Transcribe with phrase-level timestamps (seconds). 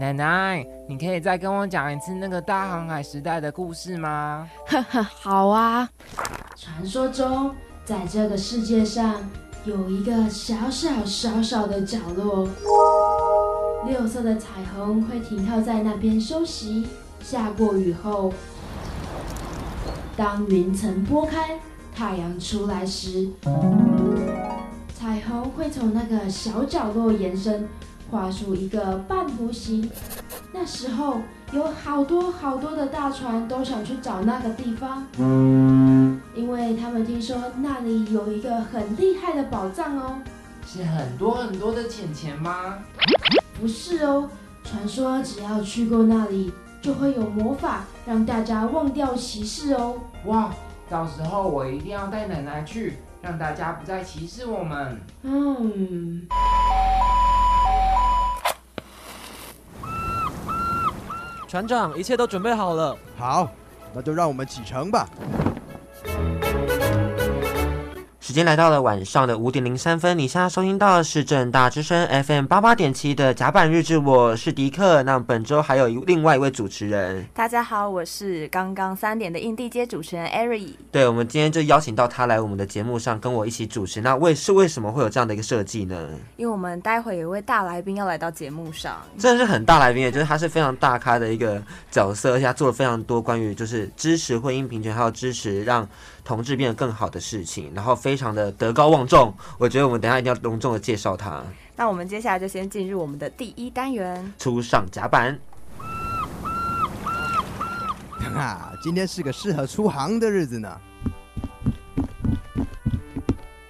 [0.00, 4.48] 奶奶，你可以再跟我讲一次那个大航海时代的故事吗？
[4.66, 5.86] 呵呵，好啊。
[6.56, 7.54] 传说中，
[7.84, 9.16] 在这个世界上
[9.66, 12.48] 有一个小小小小的角落，
[13.86, 16.88] 六色的彩虹会停靠在那边休息。
[17.22, 18.32] 下过雨后，
[20.16, 21.58] 当云层拨开，
[21.94, 23.28] 太阳出来时，
[24.98, 27.68] 彩虹会从那个小角落延伸。
[28.10, 29.88] 画出一个半弧形，
[30.52, 31.18] 那时候
[31.52, 35.06] 有好多好多的大船都想去找那个地方，
[36.34, 40.16] 因为他们听说那里有一个很厉害的宝藏哦。
[40.66, 42.78] 是很多很多的钱钱吗？
[43.60, 44.28] 不是哦，
[44.64, 49.96] 传说只要去过那里，就会有魔法让大家忘掉歧视哦。
[50.26, 50.52] 哇，
[50.88, 55.00] 到时候我一定要带奶奶去，让大家不再歧视我们。
[55.22, 56.26] 嗯。
[61.50, 62.96] 船长，一切都准备好了。
[63.18, 63.50] 好，
[63.92, 65.04] 那就让我们启程吧。
[68.20, 75.02] 时间来到了晚上的五点零三分，你现在收听到的是正大之声 FM 八八点七的甲板日志，我是迪克。
[75.04, 80.68] 那本周还有一另外一位主持人，大家好，我是刚刚三点的印地街主持人 Ari。
[80.92, 84.02] 对，我们今天就邀请到他来我们的节目上跟我一起主持。
[84.02, 86.10] 那为是为什么会有这样的一个设计呢？
[86.36, 91.60] 因为我们待会有一位大来宾要来到节目上，真的是很大来宾，也就是他是非常大咖的一个
[91.90, 95.88] 角色，而且他做了非常多关于就是支持婚姻平权，还有支持让。
[96.24, 101.42] 同志变得更好的事情，然后非常的德高望重，我觉得我们等一下一定要隆重的介绍他。
[101.76, 105.38] 那我们接下来就先进入我们的第一单元，初上甲板。
[108.36, 110.80] 啊，今天是个适合出航的日子呢。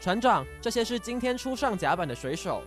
[0.00, 2.62] 船长，这些是今天初上甲板的水手。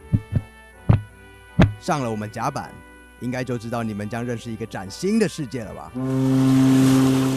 [1.80, 2.72] 上了我们甲板，
[3.20, 5.92] 应该就知道你们将认识一个崭新的世界了吧？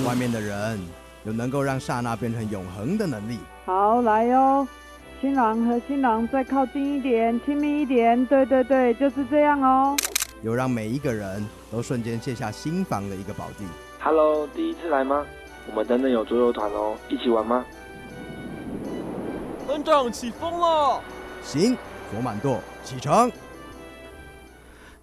[0.07, 0.81] 外面的人。
[1.27, 3.41] 有能够让刹那变成永恒的能力。
[3.65, 4.67] 好，来哟，
[5.21, 8.25] 新郎和新郎再靠近一点，亲密一点。
[8.27, 9.97] 对对对，就是这样哦。
[10.43, 13.65] 有让每一个人都瞬间卸下心防的一个宝地。
[14.01, 15.27] Hello，第一次来吗？
[15.69, 17.65] 我们等等有桌游团哦，一起玩吗？
[19.67, 21.01] 班长起风了。
[21.43, 21.77] 行，
[22.13, 23.33] 左满舵，启程。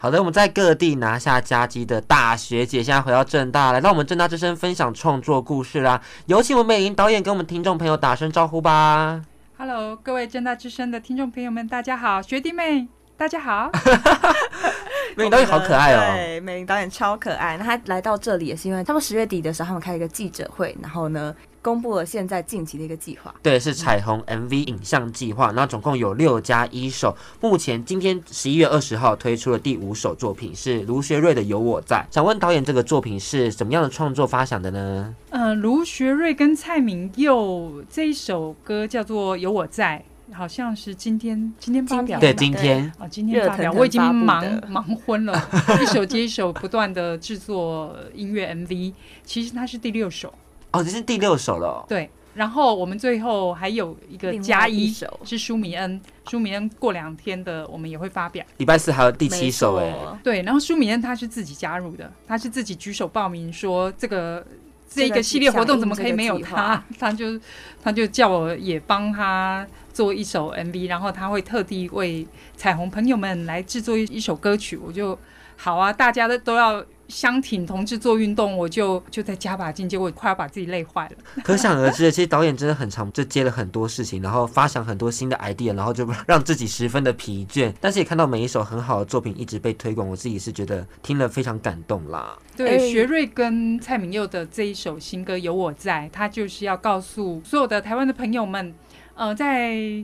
[0.03, 6.02] 好的，我们在各地拿下佳绩的大学姐，现在回到正大，来到我们正大之声分享创作故事啦。
[6.25, 9.22] 有请我们美玲导演跟我们听众朋友打声招呼吧。
[9.58, 13.72] Hello，各位正大之声的听众朋友们，大家好，学弟妹，大家好。
[15.16, 17.56] 美玲导演好可爱哦，对，美玲导演超可爱。
[17.56, 25.51] 那他来到这里也是因为他们十月底的时候，他们开一个记者会，然后呢，公布了现在近期的一个计划，对，是彩虹 MV 影像计划。
[25.51, 32.06] 那总共有六加一首，目前今天十一月二十号推出了第五首作品，是卢学瑞的《有我在》。
[32.13, 35.16] 想问导演，这个作品是怎么样的创作发想的呢？
[35.29, 40.03] 呃，卢学瑞跟蔡明佑这一首歌叫做《有我在》，
[40.35, 45.50] 好像是今天今天发表，对，今天哦，今天发表，我已经忙忙昏了，
[45.81, 48.94] 一首接一首不断的制作音乐 MV，
[49.24, 50.34] 其实它是第六首。
[50.74, 51.86] 哦，这是第六首了，哦。
[51.88, 58.44] 对，然后我们最后还有一个加一首是舒米恩，舒米恩过两天的我们也会发表。
[58.58, 59.94] 礼拜四还有第七首哎。
[60.24, 64.44] 对，然后舒米恩他是自己加入的，他是自己举手报名说这个
[64.90, 66.84] 这个系列活动怎么可以没有他？
[67.00, 67.40] 他 就
[67.84, 72.26] 他就叫我也帮他做一首 MV，然后他会特地为
[72.58, 75.16] 彩虹朋友们来制作一一首歌曲，我就
[75.56, 76.84] 好啊，大家都都要。
[77.13, 81.12] 相挺同志做运动，我就就在加把劲，结果快要把自己累坏了。
[81.46, 87.72] 可想而知，其实导演真的很长，就接了很多事情，然后发想很多新的 idea，然后就让自己十分的疲倦。
[87.79, 92.35] 但是也看到每一首很好的作品一直被推广，我自己是觉得听了非常感动啦。
[92.57, 98.74] 对，欸、学瑞跟蔡明佑的这一首新歌《有我在》，他就是要告诉所有的台湾的朋友们，
[99.13, 100.03] 呃，在。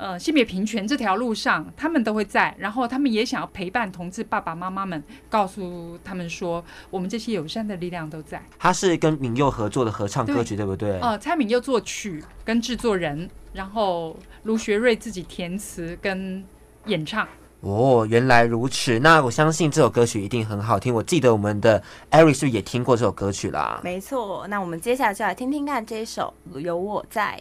[0.00, 8.42] 呃，性别平权这条路上，他们都会在，然后他们也想要陪伴同志爸爸妈妈们，告诉他们说，我们这些友善的力量都在。
[8.58, 10.98] 他是跟敏佑合作的合唱歌曲，对，对不对？
[11.00, 16.42] 呃，蔡敏佑作曲跟制作人，然后卢学瑞自己填词跟
[16.86, 17.28] 演唱。
[17.60, 18.98] 哦，原来如此。
[19.00, 20.94] 那我相信这首歌曲一定很好听。
[20.94, 23.78] 我记得我们的艾瑞是不是也听过这首歌曲啦？
[23.84, 24.46] 没错。
[24.48, 27.38] 那我们接下来就来听听看这一首《有我在》。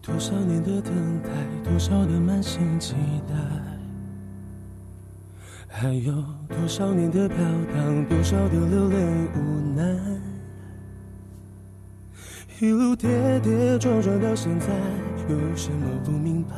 [0.00, 1.28] 多少年的等待，
[1.62, 2.94] 多少的满心期
[3.28, 3.34] 待，
[5.68, 6.12] 还有
[6.48, 8.96] 多少年的飘荡，多少的流泪
[9.36, 9.82] 无奈。
[12.60, 14.66] 一路跌跌撞撞到现在，
[15.28, 16.56] 有什么不明白？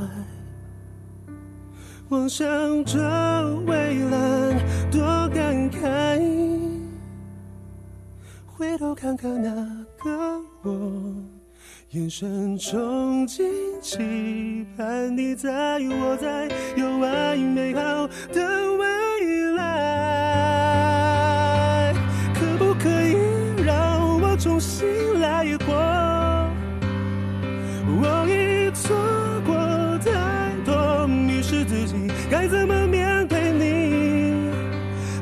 [2.11, 2.99] 望向着
[3.67, 4.57] 蔚蓝
[4.91, 6.21] 多感慨，
[8.47, 9.51] 回头看看那
[9.99, 10.93] 个我，
[11.91, 16.47] 眼神憧憬期盼你在，我在，
[16.77, 19.74] 有爱美好的未来，
[32.45, 34.51] 该怎么面对你？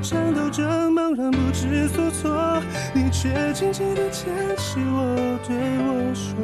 [0.02, 2.60] 颤抖着茫然不知所措，
[2.92, 6.34] 你却静静地牵起我，对我说：“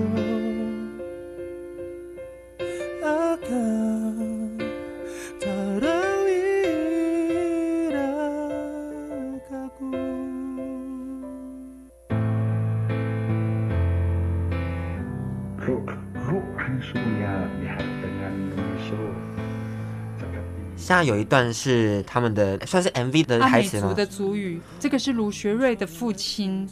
[20.79, 23.83] 现在有一段是他们的算是 MV 的阿台词吗？
[23.83, 26.67] 美族的族语，这个是卢学瑞的父亲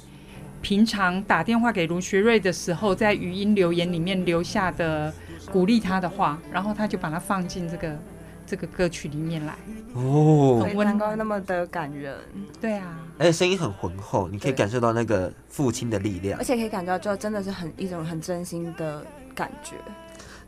[0.62, 5.12] 平常打电话给卢学瑞的时候，在语音留言里面留下的
[5.52, 7.98] 鼓励他的话，然后他就把它放进这个
[8.46, 9.54] 这个歌曲里面来。
[9.92, 12.16] 哦所以难怪那么的感人。
[12.60, 16.44] 对啊，而且声音很浑厚，你可以感受到那个父亲的力量而。
[16.44, 19.04] 且可以感觉到，就真的是很一种很真心的
[19.34, 19.74] 感觉。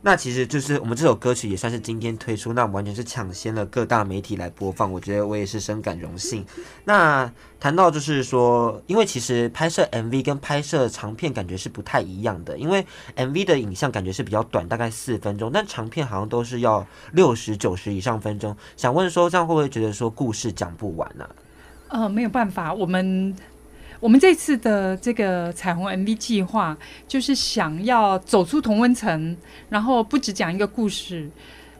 [0.01, 6.45] 那其实就是我们这首歌曲也算是今天推出，那完全是抢先了各大媒体来播放，我觉得我也是深感荣幸。
[6.85, 7.29] 那
[7.59, 12.85] 谈到就是说，因为其实拍摄 MV 跟拍摄长片感觉是不太一样的，因为
[13.15, 18.55] MV 的影像感觉是比较短，大概四分钟，但长片好像都是要六十九十以上分钟。
[18.77, 21.35] 想问说，这样会不会觉得说故事讲不完呢、啊？
[21.89, 23.35] 呃，没有办法，我们
[23.99, 29.35] 我们这次的这个彩虹 MV 计划，就是想要走出同温层，
[29.69, 31.29] 然后不只讲一个故事，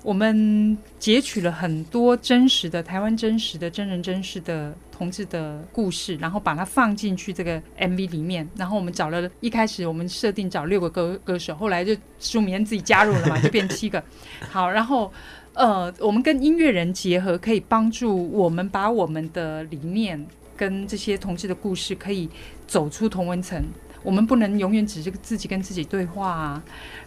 [0.03, 14.03] 我们截取了很多真实的台湾真实的真人真事的同志的故事，然后把它放进去这个 MV 里面，然后我们找了一开始我们设定找六个歌歌手，后来就舒米恩自己加入了嘛，就变七个。
[14.49, 15.11] 好，然后。
[15.55, 20.25] 呃，我们跟音乐人结合，可以帮助我们把我们的理念
[20.59, 22.29] 跟这些同志的故事，可以
[22.67, 23.63] 走出同文层。
[24.03, 26.63] 我们不能永远只是自己跟自己对话啊，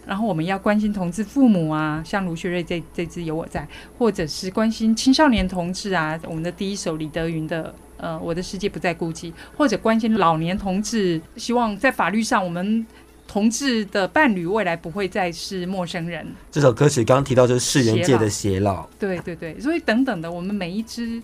[0.07, 3.67] 然后我们要关心同志父母啊，像卢学瑞这这支有我在，
[3.99, 12.85] 或者是关心青少年同志啊，我们的第一首李德云的呃，我的世界不再孤寂，或者关心老年同志，希望在法律上我们。
[13.25, 16.27] 同志的伴侣未来不会再是陌生人。
[16.51, 21.19] 这首歌曲刚刚提到就是世人界的偕老，对对对，所以等等的，我们每一支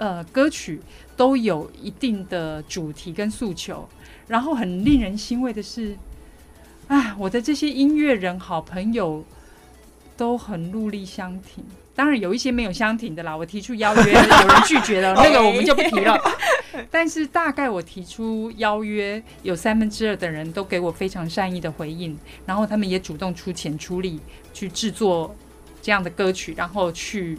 [0.00, 0.80] 呃歌曲
[1.14, 3.86] 都有一定的主题跟诉求。
[4.26, 5.94] 然后很令人欣慰的是，
[6.88, 9.24] 啊，我的这些音乐人好朋友
[10.16, 11.64] 都很努力相挺。
[11.96, 16.18] 当然有一些没有相挺的啦，我提出邀约， 有人拒绝了，那个我们就不提了。
[16.90, 22.16] 但是大概我提出邀约，有三分之二的人都给我非常善意的回应，
[22.46, 24.20] 然后他们也主动出钱出力
[24.54, 25.34] 去制作
[25.82, 27.36] 这样的歌曲，然后去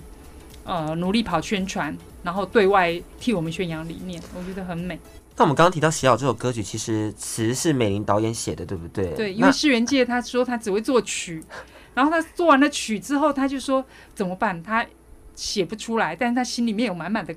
[0.66, 5.00] 呃努力跑宣传，然后对外替我们宣扬理念，我觉得很美。
[5.38, 9.14] 那我们刚刚提到《偕老》这首歌曲，其实词是美玲导演写的，对不对？
[9.16, 11.44] 对，因为世元界他说他只会作曲。
[11.94, 14.62] 然后他做完了曲之后，他就说怎么办？
[14.64, 14.86] 他
[15.36, 17.36] 写不出来，但是他心里面有满满的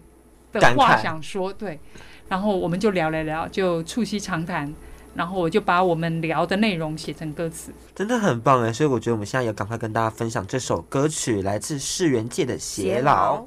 [0.52, 1.52] 的话想说。
[1.52, 1.78] 对，
[2.28, 4.72] 然后我们就聊了聊，就促膝长谈，
[5.14, 8.72] 然后我就把我们聊的内容写成歌词，真的很棒哎！
[8.72, 13.38] 所以我觉得我们现在也赶快跟大家分享这首歌曲，来自世元界的《偕老》。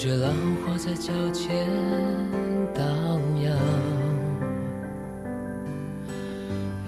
[0.00, 0.32] 觉浪
[0.64, 1.68] 花在脚前
[2.72, 2.86] 荡
[3.44, 3.54] 漾。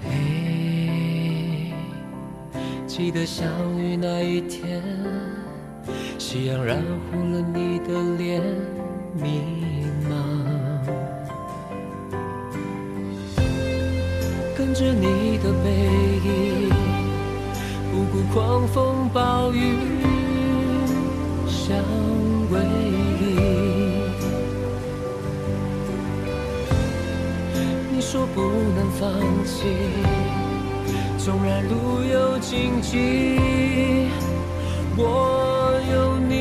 [0.01, 1.71] 嘿，
[2.87, 4.81] 记得相遇那一天，
[6.17, 8.41] 夕阳染红了你的脸，
[9.13, 9.43] 迷
[10.09, 10.15] 茫。
[14.57, 15.69] 跟着你的背
[16.25, 16.67] 影，
[17.91, 19.59] 不顾狂风暴雨。
[21.45, 21.77] 相
[22.53, 22.59] 回
[23.19, 23.23] 忆。
[27.91, 28.41] 你说不
[28.75, 29.09] 能放
[29.43, 29.65] 弃，
[31.17, 33.47] 纵然路有荆棘，
[34.95, 36.33] 我有你。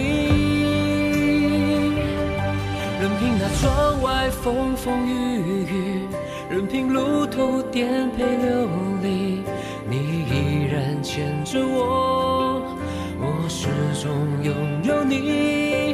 [3.00, 6.06] 任凭那窗外风风雨雨，
[6.50, 8.68] 任凭路途颠沛流
[9.02, 9.42] 离，
[9.88, 9.96] 你
[10.28, 12.76] 依然牵着我，
[13.18, 13.68] 我始
[14.02, 14.54] 终拥
[14.84, 15.91] 有你。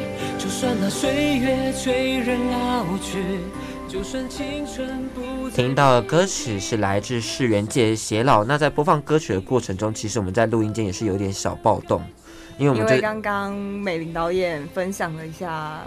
[0.59, 3.39] 就算那岁月催人老去，
[3.87, 5.49] 就算青春不。
[5.51, 8.43] 听到的歌曲是来自世元界偕老。
[8.43, 12.03] 那在播放歌曲的过程中，其实我们在录音间也是有点小暴动，
[12.57, 15.79] 因为我们因为刚刚美玲导演分享了一下。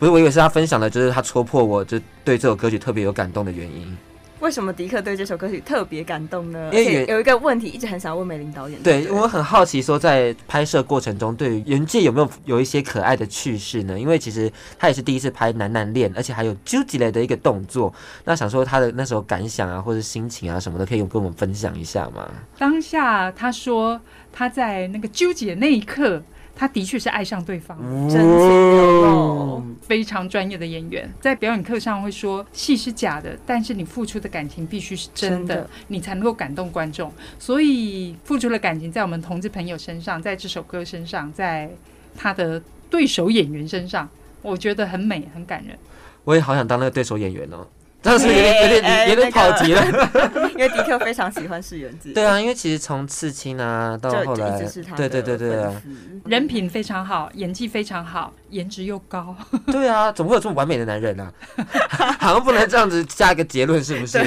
[0.00, 3.96] 不是，我以为是他分享的，就是他戳破我就对这首歌曲特别有感动的原因。
[4.42, 6.68] 为什么迪克对这首歌曲特别感动呢？
[6.72, 8.82] 因为有一个问题一直很想问美玲导演。
[8.82, 13.96] 对，我很好奇，说在拍摄过程中，对于原界有没有有一些可爱的趣事呢？
[13.96, 17.94] 因为其实他也是第一次拍男男恋，而且还有纠结类的一个动作。
[18.24, 22.28] 那想说他的那时候感想啊，或者心情啊什么的，可以跟我们分享一下吗？
[22.58, 24.00] 当下他说
[24.32, 26.20] 他在那个纠结的那一刻。
[26.54, 27.76] 他的确是爱上对方，
[28.08, 37.12] 真情流露，非常专业的演员，在表演课上会说戏是假的，但是你付出的感情必须是真的，真的，你才能够感动观众。
[37.38, 41.70] 所以付出了感情在我们同志朋友身上，在这首歌身上，在
[42.16, 44.08] 他的对手演员身上，
[44.42, 45.76] 我觉得很美，很感人。
[46.24, 47.66] 我也好想当那个对手演员哦。
[48.02, 49.84] 但是有点有点 有点跑题了，
[50.52, 52.12] 因为迪克非常喜欢世元界。
[52.12, 54.60] 对啊，因为其实从刺青啊到后来，
[54.96, 55.80] 对对对对啊，
[56.26, 59.34] 人品非常好，演技非常好，颜值又高。
[59.66, 61.32] 对啊，怎么会有这么完美的男人呢？
[62.20, 64.18] 好像不能这样子下一个结论，是不是？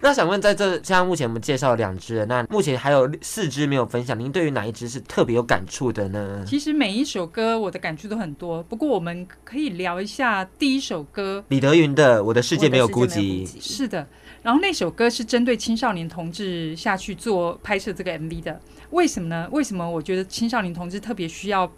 [0.00, 6.44] 那想问，在这像目前我们介绍了两只，那目前还有四只没有分享，您对于哪一只是特别有感触的呢？
[6.46, 13.46] 其实每一首歌我的感触都很多，不过我们可以聊一下第一首歌，李德云的《我的世界没有孤寂》。
[13.60, 14.06] 是的，
[14.42, 18.60] 然后那首歌是针对青少年同志下去做拍摄这个 MV 的。
[18.90, 19.48] 为什么呢？
[19.50, 21.70] 为什么我觉得青少年同志特别需要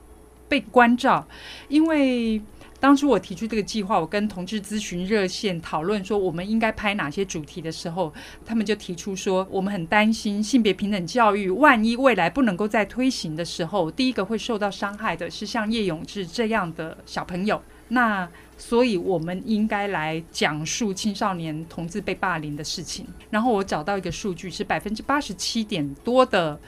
[0.48, 1.26] 被关照？
[1.68, 2.40] 因为
[2.78, 8.12] 当初我提出这个计划，我跟同志咨询热线讨论说我们应该拍哪些主题的时候，
[8.44, 17.60] 他们就提出说，我们很担心性别平等教育，万一未来不能够再推行的时候，第一个会受到伤害的是像叶永志这样的小朋友。
[17.88, 23.06] 那所以，我们应该来讲述青少年同志被霸凌的事情。
[23.30, 26.58] 然后我找到一个数据，是百分之八十七点多的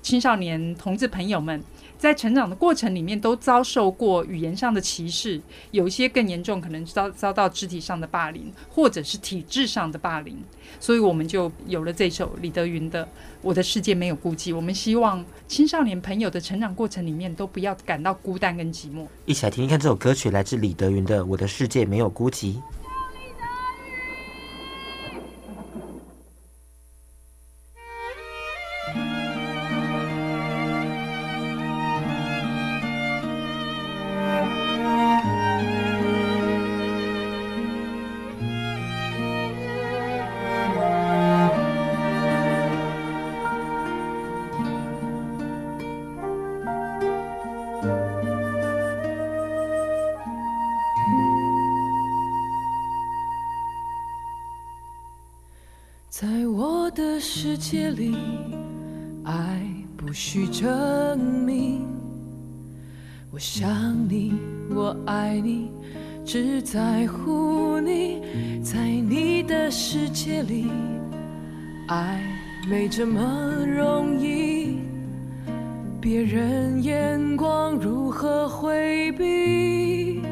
[0.00, 1.60] 青少年同志朋友们，
[1.98, 5.40] 在成长的过程里面都遭受过语言上的歧视，
[5.72, 10.38] 有一些更严重，可能遭遭到肢体上的霸凌，或者是体制上的霸凌。
[10.78, 13.04] 所以我们就有了这首李德云的
[13.42, 14.50] 《我的世界没有孤寂》。
[14.56, 19.04] 我们希望青少年朋友的成长过程里面都不要感到孤单跟寂寞。
[19.26, 22.54] 一起来听听看这首歌曲，来自李德云的《我的世界没有孤寂》。
[64.78, 65.72] 我爱你，
[66.24, 68.22] 只在乎你。
[68.62, 70.70] 在你的世界里，
[71.88, 72.22] 爱
[72.70, 73.20] 没这么
[73.66, 74.78] 容易。
[76.00, 80.22] 别人眼光如何回避？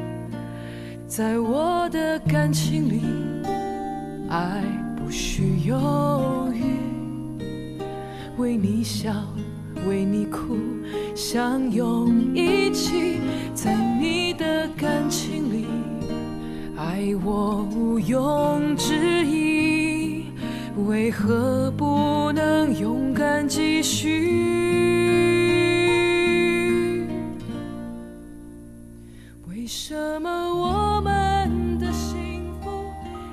[1.09, 3.01] 在我的感情里，
[4.29, 4.63] 爱
[4.97, 7.81] 不需犹豫。
[8.39, 9.13] 为你笑，
[9.89, 10.57] 为你哭，
[11.17, 13.19] 相拥一起，
[14.77, 15.67] 感情里，
[16.77, 20.27] 爱我毋庸置疑，
[20.87, 24.11] 为何不能勇敢继续？
[29.49, 32.69] 为什么我们的幸福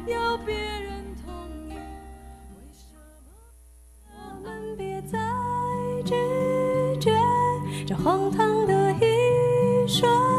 [0.08, 1.34] 要别人同
[1.70, 1.74] 意？
[2.56, 2.88] 为什
[3.20, 3.28] 么
[4.08, 5.20] 他们别再
[6.06, 6.16] 拒
[7.02, 7.12] 绝
[7.86, 7.94] 这？
[7.96, 10.33] 荒唐的一瞬。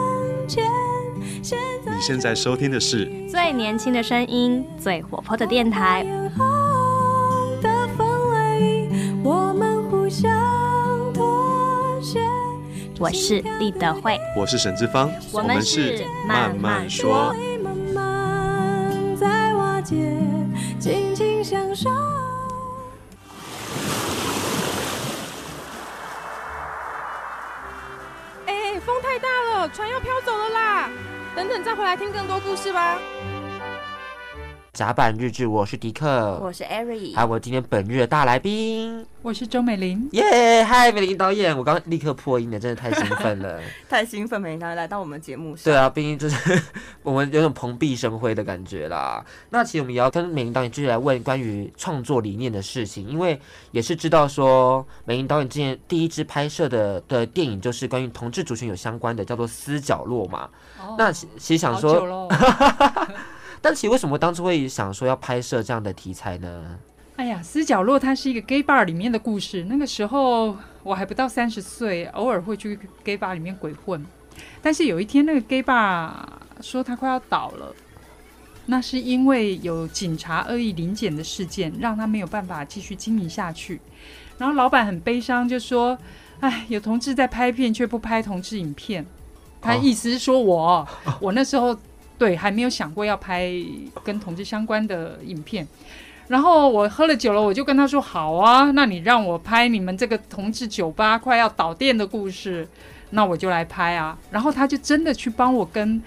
[2.07, 6.05] 现在收听的是最年轻的声音，最活泼的电台。
[12.99, 17.35] 我是立德慧，我是沈志芳，我们是慢慢说。
[17.63, 20.15] 慢慢在瓦解，
[20.79, 21.89] 轻轻享受。
[31.45, 32.99] 等等再回来听更多故事吧。
[34.75, 40.09] 甲板日志，我是迪克，我是艾瑞，还有我今天本日的大来宾，我是周美玲。
[40.11, 45.63] 耶，嗨，美玲导演，我刚刚立刻破音了，真的太兴奋了， 太兴奋，美玲导演来到我们节目上。
[45.63, 46.61] 对啊，毕竟就是
[47.05, 49.25] 我们有种蓬荜生辉的感觉啦。
[49.51, 53.41] 那其实我们也要跟美玲导演继续来问关于创作理念的事情，因为
[53.71, 60.49] 也是知道说美玲导演之前第一支拍摄的的电影就是关于同志族群有相关的，叫做《私角落》嘛。
[60.81, 62.29] 哦、那其实想说。
[63.65, 66.79] 但其实为什么当初会想说要拍摄这样的题材呢？
[67.17, 69.65] 哎呀，私角落它是一个 gay bar 里面的故事。
[69.71, 74.05] 那个时候我还不到三十岁，偶尔会去 gay bar 里面鬼混。
[74.61, 76.11] 但是有一天，那个 gay bar
[76.61, 77.75] 说他快要倒了，
[78.67, 83.81] 那是因为有警察恶意临检的事件，让他没有办法继续经营下去。
[84.37, 85.97] 然后老板很悲伤，就说
[86.41, 89.07] ：“哎，有同志在拍片，却不拍同志影片。”
[89.63, 91.75] 他意思是说我，哦、我那时候。
[92.19, 93.51] 对，还没有想过要拍
[94.03, 95.67] 跟同志相关的影片。
[96.29, 102.67] 然后我喝了酒了，我就跟他说：“好啊，那你让我拍你们这个同志酒吧快要倒店的故事，
[103.11, 106.03] 那我就来拍啊。”然后他就真的去帮我跟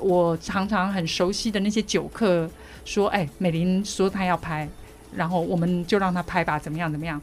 [0.00, 2.46] 我常常很熟悉的那些酒客
[2.84, 4.68] 说：“哎，美玲说她要拍，
[5.14, 6.92] 然后我们就让她拍吧，怎么样？
[6.92, 7.18] 怎么样？”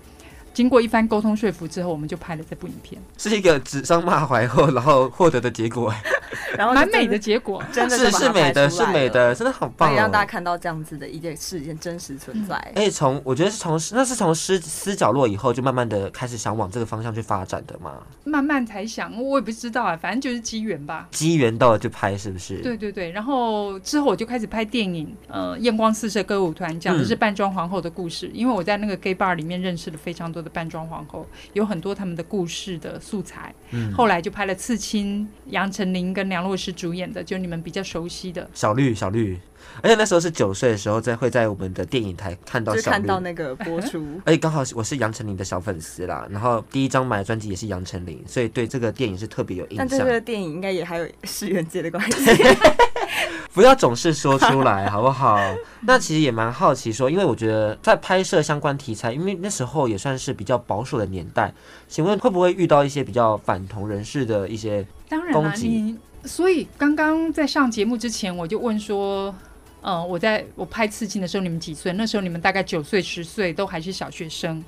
[0.51, 5.93] 经过一番沟通说服之后，我们就拍了这部影片，是一个指桑骂槐后，然后获得的结果，
[6.57, 12.55] 然后蛮美的结果，真的是是美的，是美的，真的好棒，哦，让大家看到这样子的一件事件真实存在。
[12.75, 17.93] 哎、嗯，从我觉得是从那是从私私角落以后，就慢慢的开始想往这个方向去发展的嘛。
[18.23, 21.07] 慢慢才想，我也不知道啊，反正就是机缘吧。
[21.11, 22.57] 机缘到了就拍，是不是？
[22.61, 31.25] 对对对，然后之后我就开始拍电影，呃，艳光四射歌舞团讲的是扮装皇后的故事，嗯，因为我在那个 gay bar 里面认识了非常多的扮装皇后。
[31.53, 39.39] 有很多他们的故事的素材，嗯，后来就拍了《刺青》，杨丞琳跟梁洛施主演的，就你们比较熟悉的小绿，小绿。
[39.81, 44.05] 而且那时候是九岁的时候，在会在我们的电影台看到小绿，就看到那个播出。
[44.25, 49.87] 而且刚好我是杨丞琳的小粉丝啦，然后第一张买的专辑也是杨丞琳，所以对这个电影是特别有印象。
[49.87, 52.43] 但这个电影应该也还有世缘界的关系。
[53.53, 55.39] 不要总是说出来好不好？
[55.81, 61.53] 那其实也蛮好奇说，因为我觉得在拍摄相关题材，因为那时候也算是比较保守的年代，
[61.87, 64.85] 请问会不会遇到一些比较反同人士的一些
[65.31, 65.97] 攻击？
[66.25, 69.33] 所以刚刚在上节目之前，我就问说。
[69.81, 71.93] 嗯，我在我拍刺青的时候，你们几岁？
[71.93, 74.61] 那时候你们大概九岁、十岁，都还是小学生。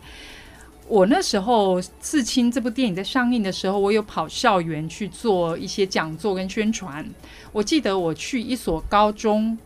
[0.87, 7.05] 我那时候刺青这部电影在上映的时候，我有跑校园去做一些讲座跟宣传。
[7.51, 9.57] 我记得我去一所高中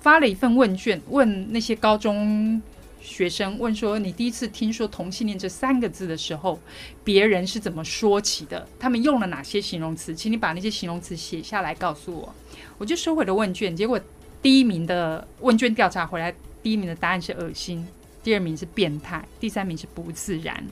[0.00, 2.60] 发了一份问卷，问那些高中
[3.00, 6.58] 学生，问说你第一次听说同性恋这三个字的时候，
[7.02, 8.66] 别人是怎么说起的？
[8.78, 10.14] 他们用了哪些形容词？
[10.14, 12.34] 请你把那些形容词写下来告诉我。
[12.78, 14.00] 我就收回了问卷，结果。
[14.42, 17.86] 第一名的问卷调查回来，第一名的答案是恶心，
[18.22, 20.64] 第二名是变态，第三名是不自然。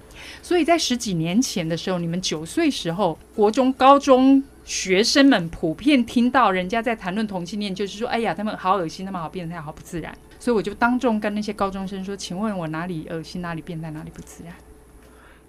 [0.42, 10.16] 所以在十几年前的时候，你们九岁时候，国中、高中学生们普遍听到人家在谈论同性恋，就是说，哎呀，他们好恶心，他们好变态，好不自然。
[10.38, 14.54] 所以我就当众跟那些高中生说，请问我哪里恶心，哪里变态，哪里不自然？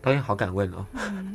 [0.01, 0.85] 导演好敢问哦，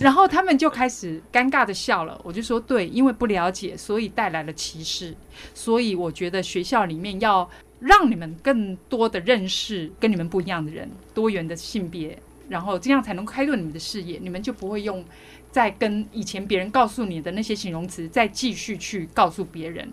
[0.00, 2.18] 然后他们就开始尴尬的笑了。
[2.24, 5.14] 我就说对，因为不了解，所以带来了歧视。
[5.52, 7.46] 所以我觉得学校里面要
[7.78, 14.18] 让你们更多的认识跟你们不一样的人，多元的性别，然后这样才能开拓你们的视野。
[14.18, 15.04] 你们就不会用
[15.50, 19.92] 再跟以前别人告诉你的那些形容词再继续去告诉别人。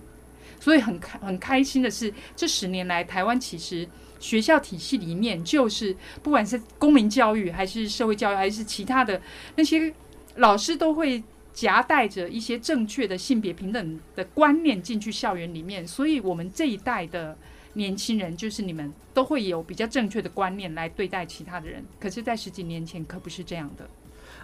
[0.62, 3.86] 所以很开很开心的是，这十年来台湾其实。
[4.22, 9.20] 学校体系里面，就是不管是公民教育，还是社会教育，还是其他的
[9.56, 9.92] 那些
[10.36, 15.88] 老师，都会夹带着一些正确的性别平等的观念进去校园里面。
[15.88, 17.36] 所以，我们这一代的
[17.74, 21.84] 年轻人，就是你们都会有比较正确的观念来对待其他的人。
[22.00, 23.90] 可是，在十几年前可不是这样的。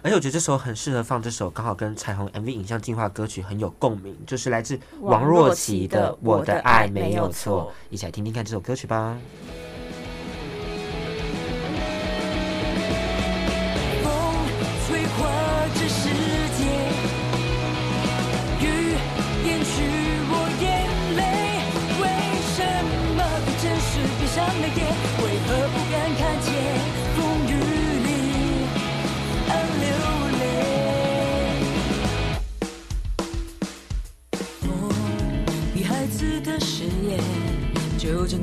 [0.00, 9.18] 而且，我觉得这首很适合放这首，刚好跟彩虹 MV 影像进化歌曲很有共鸣，就是来自王若琪的《我的爱没有错》，一起来听听看这首歌曲吧。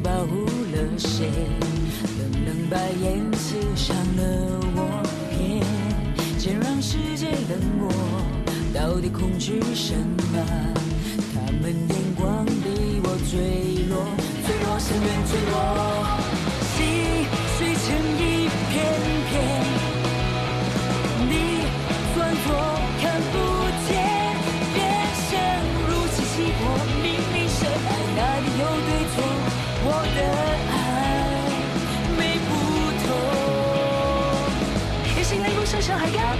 [0.05, 1.27] 保护了谁？
[2.19, 4.21] 冷冷白眼刺伤了
[4.75, 5.65] 我片，
[6.37, 7.91] 先让世界冷漠，
[8.71, 10.24] 到底恐惧什么？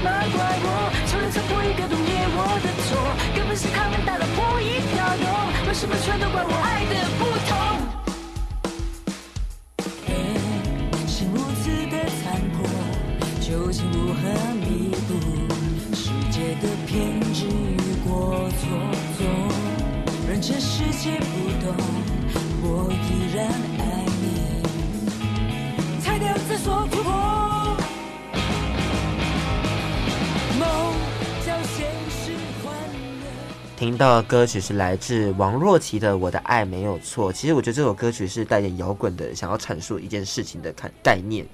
[0.06, 0.68] 伤害，干嘛怪我？
[1.08, 2.94] 受人残破一个洞也我的错，
[3.36, 5.26] 根本是他们打了破一条洞，
[5.68, 7.52] 为什么全都怪我爱的不同？
[11.08, 12.70] 心如此的残破，
[13.42, 14.22] 究竟如何
[14.54, 15.10] 弥补
[15.96, 18.64] 世界的偏执与过错？
[19.18, 19.26] 纵
[20.30, 21.74] 然这世界不懂，
[22.62, 23.48] 我依然
[23.80, 23.82] 爱
[24.22, 24.24] 你。
[26.04, 27.10] 拆掉这所突破，
[33.76, 37.32] 听到的歌曲是来自王若琪的《我的爱没有错》。
[37.36, 41.46] 其实我觉得这首歌曲是带点摇滚的，想要阐述一件事情的看概念。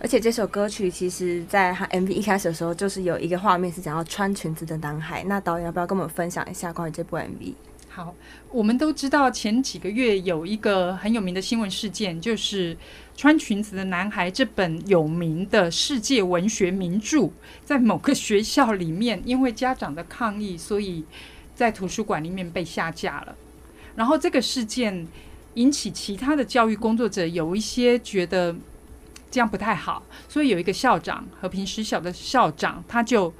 [0.00, 5.22] 而且这首歌曲其实，在他 MV 一开始的时候，就是有一个画面是讲要穿裙子的男孩。
[5.24, 7.54] 那导演要不要跟我们分享一下关于这部 MV？
[7.88, 8.14] 好，
[8.50, 12.74] 我们都知道前几个月有一个很有名的新闻事件，就是
[13.16, 17.30] 《穿裙子的男孩》这本有名的世界文学名著，
[17.64, 21.04] 在某个学校里面，因为家长的抗议，所以
[21.56, 23.34] 在图书馆里面被下架了。
[23.96, 25.08] 然后这个事件
[25.54, 28.54] 引起其他的教育工作者有一些觉得
[29.28, 33.34] 这样不太好，所以有一个校长，和平实小的校长，他就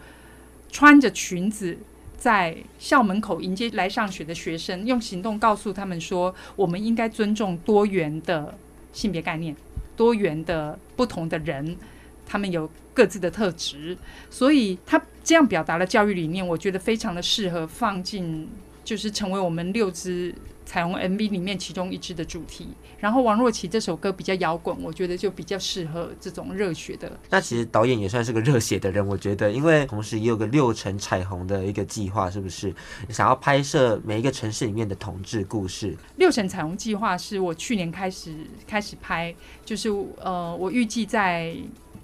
[0.71, 1.79] 穿着裙子。
[2.19, 8.57] 在校门口迎接来上学的学生，用行动告诉他们说，我们应该尊重多元的
[8.93, 9.55] 性别概念，
[9.95, 11.77] 多元的不同的人，
[12.25, 13.97] 他们有各自的特质。
[14.31, 18.49] 所以他这样表达了教育理念，我觉得非常的适合放进，
[18.85, 20.33] 就是成为我们六支
[20.65, 22.69] 彩虹 MV 里面其中一支的主题。
[23.01, 27.11] 然后王若琪这首歌比较摇滚，我觉得就比较适合这种热血的。
[27.29, 32.73] 那其实导演也算是个热血的人，我觉得，因为同时也有个六城彩虹的一个计划，是不是？
[33.09, 35.97] 想要拍摄每一个城市里面的同志故事。
[36.19, 38.33] 六城彩虹计划是我去年开始
[38.65, 39.35] 开始拍，
[39.65, 41.53] 就是呃，我预计在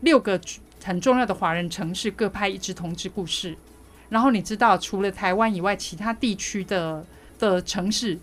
[0.01, 0.37] 六个
[0.85, 3.57] 很重要的华人城市各派一支同志故事。
[4.09, 7.05] 然后你知道，除了台湾以外，其他地区的
[7.39, 8.19] 的城市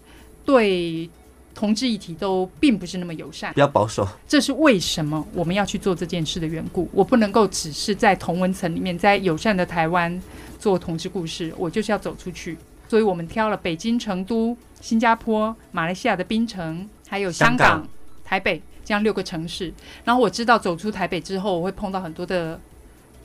[0.45, 1.09] 对。
[1.55, 4.07] 同志议题都并不是那么友善，比较保守。
[4.25, 6.87] 这是为什么我们要去做这件事的缘故。
[6.93, 10.21] 我不能够只是在同文层里面，在友善的台湾
[10.57, 12.57] 做同志故事，我就是要走出去。
[12.87, 17.89] 所以我们挑了北京、成都、新加坡、马来西亚的槟城，还有香港、香港
[18.23, 19.71] 台北这样六个城市。
[20.03, 22.59] 然后我知道走出台北之后，我会碰到很多的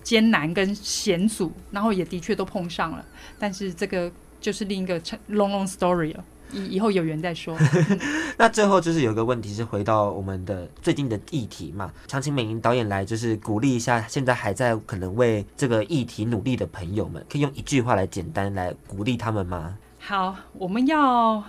[0.03, 3.03] 艰难跟险阻，然后也的确都碰上了。
[3.39, 6.23] 但是这个就是另一个 long long story 了。
[6.53, 7.57] 以以后有缘再说。
[8.37, 19.79] 那最后就是有个问题是回到我们的最近的议题嘛，想请美玲导演来就是鼓励一下现在还在可能为这个议题努力的朋友们，可以用一句话来简单来鼓励他们吗？
[19.99, 21.43] 好，我们要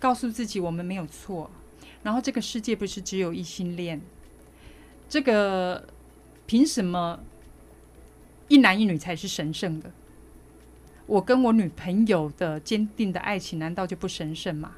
[0.00, 1.48] 告诉自己我们没有错，
[2.02, 4.00] 然后这个世界不是只有异性恋，
[5.08, 5.88] 这个
[6.46, 7.20] 凭什么
[8.48, 9.90] 一男一女才是神圣的？
[11.06, 14.76] 我跟我女朋友的坚定的爱情，难道就不神圣吗？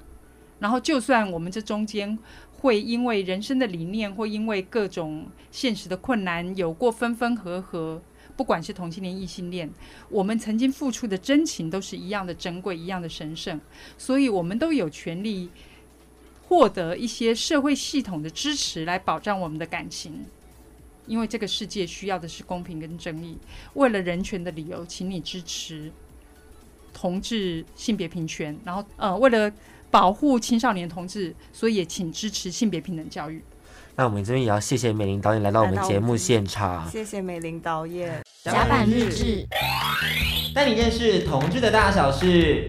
[0.61, 2.19] 然后，就算我们这中间
[2.59, 8.03] 会因为人生的理念，或因为各种现实的困难，有过分分合合，
[8.37, 9.71] 不管是同性恋、异性恋，
[10.11, 13.61] 我们曾经付出的真情都是一样的珍贵，一样的神圣。
[13.97, 15.49] 所以，我们都有权利
[16.51, 20.27] 获得一些社会系统的支持，来保障我们的感情。
[21.07, 23.39] 因为这个世界需要的是公平跟正义。
[23.75, 25.93] 为了人权的理由，请你支持。
[26.93, 29.51] 同志性别平权，然后呃，为了
[29.93, 33.41] 保护青少年同志，所以也请支持性别平等教育。
[33.95, 38.21] 那我们这边也要谢谢美玲导演来到我们节目现场，谢谢美玲导演。
[38.43, 39.47] 甲板日志，
[40.53, 42.69] 带你认识同志的大小事。